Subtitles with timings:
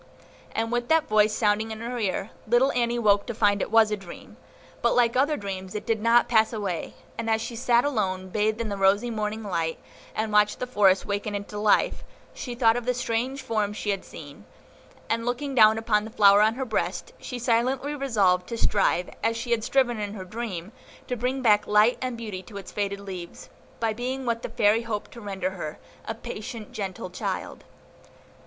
[0.53, 3.91] And with that voice sounding in her ear, little Annie woke to find it was
[3.91, 4.35] a dream;
[4.81, 8.59] but like other dreams it did not pass away; and as she sat alone, bathed
[8.59, 9.77] in the rosy morning light,
[10.15, 12.03] and watched the forest waken into life,
[12.33, 14.45] she thought of the strange forms she had seen,
[15.07, 19.37] and, looking down upon the flower on her breast, she silently resolved to strive, as
[19.37, 20.71] she had striven in her dream,
[21.05, 24.81] to bring back light and beauty to its faded leaves, by being what the Fairy
[24.81, 25.77] hoped to render her,
[26.07, 27.63] a patient, gentle little child.